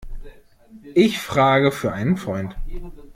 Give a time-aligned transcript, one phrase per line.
[0.95, 2.55] Ich frage für einen Freund.